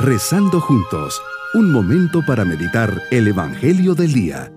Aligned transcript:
Rezando 0.00 0.60
juntos, 0.60 1.20
un 1.54 1.72
momento 1.72 2.22
para 2.24 2.44
meditar 2.44 3.02
el 3.10 3.26
Evangelio 3.26 3.96
del 3.96 4.12
Día. 4.12 4.52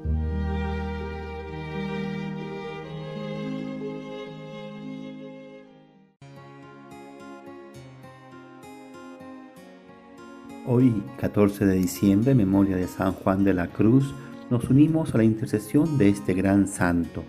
Hoy, 10.68 11.02
14 11.18 11.66
de 11.66 11.74
diciembre, 11.74 12.36
memoria 12.36 12.76
de 12.76 12.88
San 12.88 13.14
Juan 13.14 13.44
de 13.44 13.56
la 13.56 13.66
Cruz, 13.66 14.14
nos 14.52 14.70
unimos 14.70 15.16
a 15.16 15.18
la 15.18 15.24
intercesión 15.24 15.98
de 15.98 16.10
este 16.10 16.36
gran 16.36 16.68
santo. 16.68 17.24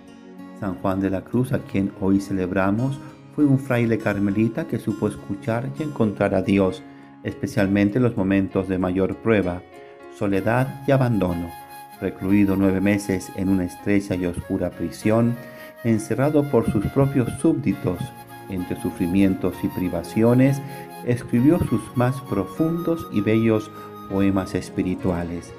San 0.60 0.74
Juan 0.74 1.00
de 1.00 1.08
la 1.08 1.22
Cruz, 1.22 1.54
a 1.54 1.60
quien 1.60 1.90
hoy 1.98 2.20
celebramos, 2.20 2.98
fue 3.34 3.46
un 3.46 3.58
fraile 3.58 3.96
carmelita 3.96 4.66
que 4.66 4.78
supo 4.78 5.08
escuchar 5.08 5.70
y 5.78 5.82
encontrar 5.82 6.34
a 6.34 6.42
Dios, 6.42 6.82
especialmente 7.24 7.98
en 7.98 8.04
los 8.04 8.16
momentos 8.16 8.68
de 8.68 8.78
mayor 8.78 9.16
prueba, 9.16 9.62
soledad 10.18 10.82
y 10.86 10.92
abandono. 10.92 11.50
Recluido 12.00 12.56
nueve 12.56 12.80
meses 12.80 13.30
en 13.36 13.48
una 13.48 13.64
estrecha 13.64 14.14
y 14.14 14.26
oscura 14.26 14.70
prisión, 14.70 15.36
encerrado 15.84 16.44
por 16.50 16.70
sus 16.70 16.86
propios 16.86 17.28
súbditos, 17.40 17.98
entre 18.48 18.80
sufrimientos 18.80 19.54
y 19.62 19.68
privaciones, 19.68 20.60
escribió 21.06 21.58
sus 21.58 21.80
más 21.96 22.20
profundos 22.22 23.06
y 23.12 23.20
bellos 23.20 23.70
poemas 24.10 24.54
espirituales, 24.54 25.52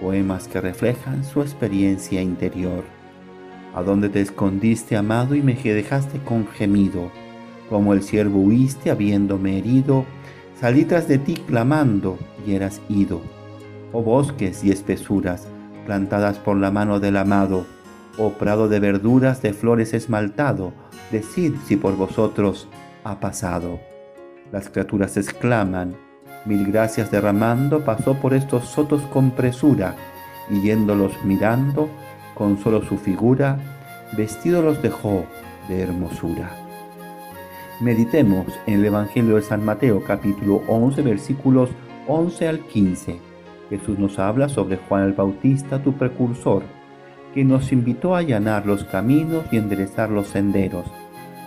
poemas 0.00 0.48
que 0.48 0.60
reflejan 0.60 1.24
su 1.24 1.42
experiencia 1.42 2.20
interior. 2.20 2.84
¿A 3.74 3.82
dónde 3.82 4.08
te 4.08 4.20
escondiste, 4.20 4.96
amado, 4.96 5.34
y 5.34 5.42
me 5.42 5.54
dejaste 5.54 6.18
con 6.20 6.46
gemido? 6.46 7.10
Como 7.68 7.92
el 7.92 8.02
siervo 8.02 8.40
huiste 8.40 8.90
habiéndome 8.90 9.58
herido, 9.58 10.04
salí 10.60 10.84
tras 10.84 11.08
de 11.08 11.18
ti 11.18 11.34
clamando 11.34 12.18
y 12.46 12.54
eras 12.54 12.80
ido. 12.88 13.20
Oh 13.92 14.02
bosques 14.02 14.64
y 14.64 14.70
espesuras, 14.70 15.46
plantadas 15.86 16.38
por 16.38 16.56
la 16.56 16.70
mano 16.70 17.00
del 17.00 17.16
amado, 17.16 17.66
oh 18.18 18.30
prado 18.30 18.68
de 18.68 18.80
verduras, 18.80 19.42
de 19.42 19.52
flores 19.52 19.94
esmaltado, 19.94 20.72
decid 21.10 21.54
si 21.66 21.76
por 21.76 21.96
vosotros 21.96 22.68
ha 23.04 23.20
pasado. 23.20 23.80
Las 24.52 24.68
criaturas 24.68 25.16
exclaman, 25.16 25.96
mil 26.44 26.66
gracias 26.70 27.10
derramando, 27.10 27.84
pasó 27.84 28.14
por 28.14 28.34
estos 28.34 28.66
sotos 28.66 29.02
con 29.02 29.30
presura, 29.30 29.96
y 30.50 30.60
yéndolos 30.60 31.12
mirando, 31.24 31.88
con 32.34 32.58
solo 32.58 32.82
su 32.82 32.98
figura, 32.98 33.58
vestido 34.16 34.62
los 34.62 34.82
dejó 34.82 35.24
de 35.68 35.82
hermosura. 35.82 36.63
Meditemos 37.80 38.46
en 38.66 38.80
el 38.80 38.84
Evangelio 38.86 39.36
de 39.36 39.42
San 39.42 39.64
Mateo 39.64 40.02
capítulo 40.04 40.62
11 40.68 41.02
versículos 41.02 41.70
11 42.06 42.48
al 42.48 42.60
15. 42.60 43.18
Jesús 43.70 43.98
nos 43.98 44.18
habla 44.18 44.48
sobre 44.48 44.76
Juan 44.76 45.04
el 45.04 45.12
Bautista, 45.12 45.82
tu 45.82 45.94
precursor, 45.94 46.62
que 47.34 47.44
nos 47.44 47.72
invitó 47.72 48.14
a 48.14 48.18
allanar 48.18 48.66
los 48.66 48.84
caminos 48.84 49.44
y 49.50 49.56
enderezar 49.56 50.10
los 50.10 50.28
senderos, 50.28 50.86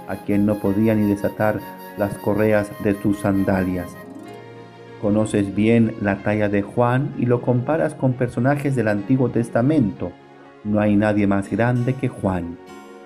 a 0.07 0.17
quien 0.17 0.45
no 0.45 0.55
podía 0.55 0.95
ni 0.95 1.07
desatar 1.07 1.59
las 1.97 2.17
correas 2.17 2.71
de 2.83 2.99
sus 3.01 3.19
sandalias. 3.19 3.95
Conoces 5.01 5.55
bien 5.55 5.95
la 6.01 6.23
talla 6.23 6.49
de 6.49 6.61
Juan 6.61 7.13
y 7.17 7.25
lo 7.25 7.41
comparas 7.41 7.93
con 7.93 8.13
personajes 8.13 8.75
del 8.75 8.87
Antiguo 8.89 9.29
Testamento 9.29 10.11
no 10.67 10.81
hay 10.81 10.97
nadie 10.97 11.27
más 11.27 11.49
grande 11.49 11.93
que 11.93 12.09
Juan. 12.09 12.57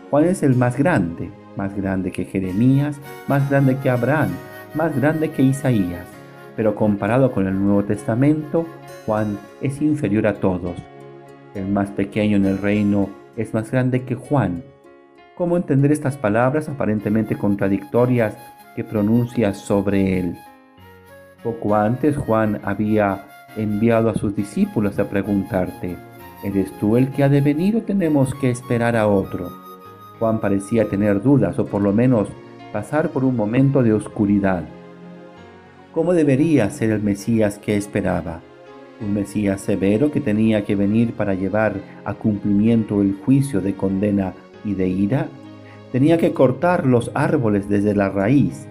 Juan 0.09 0.25
es 0.25 0.41
el 0.41 0.55
más 0.55 0.77
grande, 0.77 1.29
más 1.61 1.75
grande 1.75 2.11
que 2.11 2.25
Jeremías, 2.25 2.99
más 3.27 3.47
grande 3.47 3.77
que 3.77 3.91
Abraham, 3.91 4.29
más 4.73 4.99
grande 4.99 5.29
que 5.29 5.43
Isaías. 5.43 6.07
Pero 6.55 6.73
comparado 6.73 7.31
con 7.31 7.45
el 7.45 7.53
Nuevo 7.53 7.83
Testamento, 7.83 8.65
Juan 9.05 9.37
es 9.61 9.79
inferior 9.79 10.25
a 10.25 10.33
todos. 10.39 10.75
El 11.53 11.67
más 11.67 11.91
pequeño 11.91 12.37
en 12.37 12.47
el 12.47 12.57
reino 12.57 13.09
es 13.37 13.53
más 13.53 13.69
grande 13.69 14.05
que 14.05 14.15
Juan. 14.15 14.63
¿Cómo 15.35 15.55
entender 15.55 15.91
estas 15.91 16.17
palabras 16.17 16.67
aparentemente 16.67 17.35
contradictorias 17.35 18.35
que 18.75 18.83
pronuncia 18.83 19.53
sobre 19.53 20.17
él? 20.17 20.35
Poco 21.43 21.75
antes 21.75 22.17
Juan 22.17 22.59
había 22.63 23.27
enviado 23.55 24.09
a 24.09 24.15
sus 24.15 24.35
discípulos 24.35 24.97
a 24.97 25.07
preguntarte, 25.07 25.95
¿Eres 26.43 26.71
tú 26.79 26.97
el 26.97 27.11
que 27.11 27.23
ha 27.23 27.29
de 27.29 27.39
venir 27.39 27.75
o 27.75 27.83
tenemos 27.83 28.33
que 28.33 28.49
esperar 28.49 28.95
a 28.95 29.07
otro? 29.07 29.60
Juan 30.21 30.39
parecía 30.39 30.87
tener 30.87 31.23
dudas 31.23 31.57
o 31.57 31.65
por 31.65 31.81
lo 31.81 31.91
menos 31.91 32.27
pasar 32.71 33.09
por 33.09 33.25
un 33.25 33.35
momento 33.35 33.81
de 33.81 33.91
oscuridad. 33.91 34.63
¿Cómo 35.95 36.13
debería 36.13 36.69
ser 36.69 36.91
el 36.91 37.01
Mesías 37.01 37.57
que 37.57 37.75
esperaba? 37.75 38.41
Un 39.01 39.15
Mesías 39.15 39.61
severo 39.61 40.11
que 40.11 40.21
tenía 40.21 40.63
que 40.63 40.75
venir 40.75 41.13
para 41.13 41.33
llevar 41.33 41.73
a 42.05 42.13
cumplimiento 42.13 43.01
el 43.01 43.17
juicio 43.25 43.61
de 43.61 43.73
condena 43.73 44.33
y 44.63 44.75
de 44.75 44.87
ira. 44.89 45.27
Tenía 45.91 46.19
que 46.19 46.33
cortar 46.33 46.85
los 46.85 47.09
árboles 47.15 47.67
desde 47.67 47.95
la 47.95 48.09
raíz, 48.09 48.67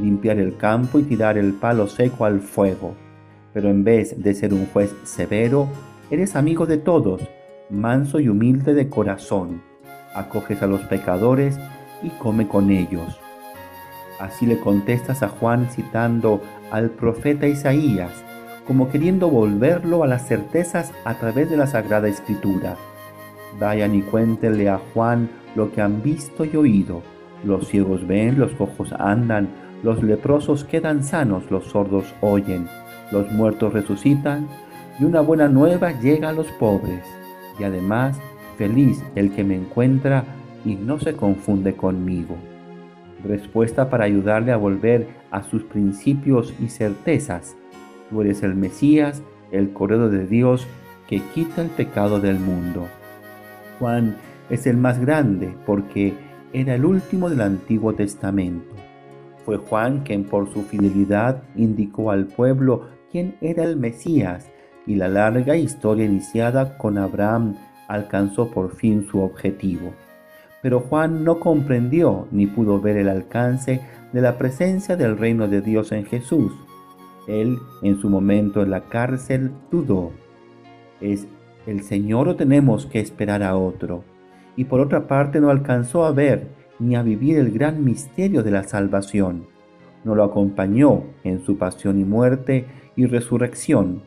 limpiar 0.00 0.38
el 0.38 0.56
campo 0.56 0.98
y 0.98 1.02
tirar 1.02 1.36
el 1.36 1.52
palo 1.52 1.86
seco 1.86 2.24
al 2.24 2.40
fuego. 2.40 2.94
Pero 3.52 3.68
en 3.68 3.84
vez 3.84 4.20
de 4.20 4.32
ser 4.34 4.54
un 4.54 4.64
juez 4.66 4.92
severo, 5.04 5.68
Eres 6.10 6.36
amigo 6.36 6.66
de 6.66 6.76
todos, 6.76 7.22
manso 7.70 8.20
y 8.20 8.28
humilde 8.28 8.74
de 8.74 8.90
corazón. 8.90 9.62
Acoges 10.14 10.62
a 10.62 10.66
los 10.66 10.82
pecadores 10.82 11.58
y 12.02 12.10
come 12.10 12.48
con 12.48 12.70
ellos. 12.70 13.20
Así 14.20 14.46
le 14.46 14.58
contestas 14.58 15.22
a 15.22 15.28
Juan 15.28 15.68
citando 15.70 16.40
al 16.70 16.90
profeta 16.90 17.46
Isaías, 17.46 18.12
como 18.66 18.88
queriendo 18.88 19.28
volverlo 19.28 20.02
a 20.04 20.06
las 20.06 20.26
certezas 20.26 20.92
a 21.04 21.14
través 21.14 21.50
de 21.50 21.56
la 21.56 21.66
Sagrada 21.66 22.08
Escritura. 22.08 22.76
Vayan 23.58 23.94
y 23.94 24.02
cuéntenle 24.02 24.68
a 24.68 24.80
Juan 24.92 25.28
lo 25.54 25.72
que 25.72 25.80
han 25.80 26.02
visto 26.02 26.44
y 26.44 26.56
oído. 26.56 27.02
Los 27.44 27.68
ciegos 27.68 28.06
ven, 28.06 28.38
los 28.38 28.52
cojos 28.52 28.92
andan, 28.92 29.48
los 29.82 30.02
leprosos 30.02 30.64
quedan 30.64 31.04
sanos, 31.04 31.50
los 31.50 31.66
sordos 31.66 32.14
oyen, 32.20 32.66
los 33.10 33.30
muertos 33.32 33.72
resucitan, 33.72 34.48
y 34.98 35.04
una 35.04 35.20
buena 35.20 35.48
nueva 35.48 35.92
llega 35.92 36.30
a 36.30 36.32
los 36.32 36.46
pobres. 36.52 37.04
Y 37.58 37.64
además, 37.64 38.18
feliz 38.54 39.02
el 39.14 39.32
que 39.32 39.44
me 39.44 39.56
encuentra 39.56 40.24
y 40.64 40.74
no 40.74 40.98
se 40.98 41.14
confunde 41.14 41.74
conmigo. 41.74 42.36
Respuesta 43.24 43.90
para 43.90 44.04
ayudarle 44.04 44.52
a 44.52 44.56
volver 44.56 45.08
a 45.30 45.42
sus 45.42 45.62
principios 45.64 46.54
y 46.60 46.68
certezas. 46.68 47.56
Tú 48.10 48.20
eres 48.22 48.42
el 48.42 48.54
Mesías, 48.54 49.22
el 49.50 49.72
Cordero 49.72 50.10
de 50.10 50.26
Dios 50.26 50.66
que 51.08 51.20
quita 51.34 51.62
el 51.62 51.68
pecado 51.68 52.20
del 52.20 52.38
mundo. 52.38 52.86
Juan 53.78 54.16
es 54.50 54.66
el 54.66 54.76
más 54.76 55.00
grande 55.00 55.54
porque 55.66 56.14
era 56.52 56.74
el 56.74 56.84
último 56.84 57.28
del 57.30 57.40
Antiguo 57.40 57.94
Testamento. 57.94 58.74
Fue 59.44 59.56
Juan 59.58 60.00
quien 60.00 60.24
por 60.24 60.52
su 60.52 60.62
fidelidad 60.62 61.42
indicó 61.56 62.10
al 62.10 62.26
pueblo 62.26 62.88
quién 63.10 63.36
era 63.40 63.64
el 63.64 63.76
Mesías 63.76 64.50
y 64.86 64.96
la 64.96 65.08
larga 65.08 65.56
historia 65.56 66.04
iniciada 66.04 66.78
con 66.78 66.98
Abraham 66.98 67.56
alcanzó 67.88 68.50
por 68.50 68.76
fin 68.76 69.06
su 69.10 69.20
objetivo. 69.20 69.92
Pero 70.62 70.80
Juan 70.80 71.24
no 71.24 71.40
comprendió 71.40 72.26
ni 72.30 72.46
pudo 72.46 72.80
ver 72.80 72.96
el 72.96 73.08
alcance 73.08 73.80
de 74.12 74.20
la 74.20 74.38
presencia 74.38 74.96
del 74.96 75.18
reino 75.18 75.48
de 75.48 75.60
Dios 75.60 75.92
en 75.92 76.06
Jesús. 76.06 76.52
Él, 77.28 77.58
en 77.82 78.00
su 78.00 78.08
momento 78.08 78.62
en 78.62 78.70
la 78.70 78.84
cárcel, 78.84 79.50
dudó. 79.70 80.12
¿Es 81.00 81.26
el 81.66 81.82
Señor 81.82 82.28
o 82.28 82.36
tenemos 82.36 82.86
que 82.86 83.00
esperar 83.00 83.42
a 83.42 83.56
otro? 83.56 84.04
Y 84.56 84.64
por 84.64 84.80
otra 84.80 85.06
parte 85.06 85.40
no 85.40 85.50
alcanzó 85.50 86.04
a 86.04 86.12
ver 86.12 86.48
ni 86.78 86.96
a 86.96 87.02
vivir 87.02 87.38
el 87.38 87.50
gran 87.50 87.84
misterio 87.84 88.42
de 88.42 88.50
la 88.50 88.62
salvación. 88.64 89.46
No 90.04 90.14
lo 90.14 90.24
acompañó 90.24 91.04
en 91.24 91.44
su 91.44 91.58
pasión 91.58 91.98
y 91.98 92.04
muerte 92.04 92.66
y 92.96 93.06
resurrección 93.06 94.02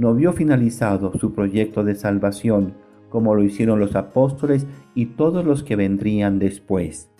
no 0.00 0.14
vio 0.14 0.32
finalizado 0.32 1.12
su 1.18 1.34
proyecto 1.34 1.84
de 1.84 1.94
salvación 1.94 2.72
como 3.10 3.34
lo 3.34 3.42
hicieron 3.42 3.78
los 3.78 3.94
apóstoles 3.94 4.66
y 4.94 5.06
todos 5.06 5.44
los 5.44 5.62
que 5.62 5.76
vendrían 5.76 6.38
después. 6.38 7.10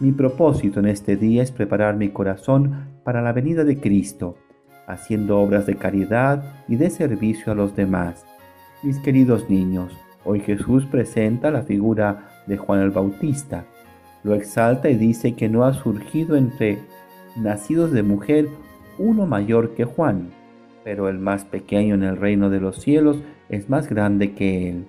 Mi 0.00 0.12
propósito 0.12 0.80
en 0.80 0.86
este 0.86 1.16
día 1.16 1.42
es 1.42 1.52
preparar 1.52 1.96
mi 1.96 2.08
corazón 2.08 2.88
para 3.04 3.20
la 3.20 3.32
venida 3.32 3.64
de 3.64 3.78
Cristo, 3.78 4.36
haciendo 4.86 5.38
obras 5.38 5.66
de 5.66 5.76
caridad 5.76 6.64
y 6.68 6.76
de 6.76 6.88
servicio 6.88 7.52
a 7.52 7.54
los 7.54 7.76
demás. 7.76 8.24
Mis 8.82 8.98
queridos 9.00 9.50
niños, 9.50 9.92
hoy 10.24 10.40
Jesús 10.40 10.86
presenta 10.86 11.50
la 11.50 11.62
figura 11.62 12.28
de 12.46 12.56
Juan 12.56 12.80
el 12.80 12.90
Bautista. 12.90 13.66
Lo 14.22 14.34
exalta 14.34 14.88
y 14.88 14.96
dice 14.96 15.34
que 15.34 15.50
no 15.50 15.64
ha 15.64 15.74
surgido 15.74 16.36
entre 16.36 16.78
nacidos 17.36 17.92
de 17.92 18.02
mujer 18.02 18.48
uno 18.98 19.26
mayor 19.26 19.74
que 19.74 19.84
Juan 19.84 20.30
pero 20.86 21.08
el 21.08 21.18
más 21.18 21.44
pequeño 21.44 21.96
en 21.96 22.04
el 22.04 22.16
reino 22.16 22.48
de 22.48 22.60
los 22.60 22.76
cielos 22.76 23.18
es 23.48 23.68
más 23.68 23.88
grande 23.88 24.34
que 24.34 24.70
él. 24.70 24.86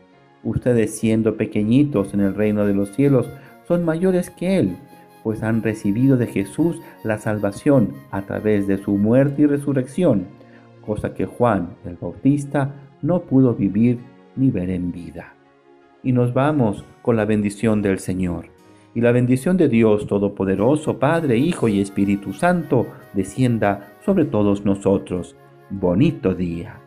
Ustedes 0.48 0.98
siendo 0.98 1.36
pequeñitos 1.36 2.14
en 2.14 2.22
el 2.22 2.34
reino 2.34 2.66
de 2.66 2.74
los 2.74 2.94
cielos 2.94 3.30
son 3.68 3.84
mayores 3.84 4.30
que 4.30 4.58
él, 4.58 4.78
pues 5.22 5.44
han 5.44 5.62
recibido 5.62 6.16
de 6.16 6.28
Jesús 6.28 6.80
la 7.04 7.18
salvación 7.18 7.92
a 8.12 8.22
través 8.22 8.66
de 8.66 8.78
su 8.78 8.92
muerte 8.92 9.42
y 9.42 9.46
resurrección. 9.46 10.28
cosa 10.86 11.14
que 11.14 11.26
Juan 11.26 11.76
el 11.84 11.98
Bautista 11.98 12.76
no 13.02 13.24
pudo 13.24 13.56
vivir 13.56 14.00
ni 14.38 14.50
ver 14.50 14.70
en 14.70 14.94
vida. 14.94 15.34
Y 16.02 16.14
nos 16.14 16.34
vamos 16.34 16.86
con 17.02 17.18
la 17.18 17.26
bendición 17.26 17.82
del 17.82 18.00
Señor. 18.00 18.46
Y 18.96 19.02
la 19.02 19.12
bendición 19.12 19.58
de 19.58 19.68
Dios 19.68 20.08
Todopoderoso, 20.08 20.98
Padre, 20.98 21.38
Hijo 21.38 21.68
y 21.68 21.82
Espíritu 21.82 22.32
Santo, 22.32 22.88
descienda 23.14 23.96
sobre 24.06 24.24
todos 24.24 24.64
nosotros. 24.64 25.36
Bonito 25.70 26.34
día. 26.34 26.87